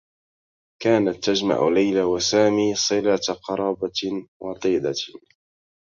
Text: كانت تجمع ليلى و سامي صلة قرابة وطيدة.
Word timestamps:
كانت 0.81 1.23
تجمع 1.23 1.67
ليلى 1.69 2.03
و 2.03 2.19
سامي 2.19 2.75
صلة 2.75 3.37
قرابة 3.47 4.23
وطيدة. 4.41 4.93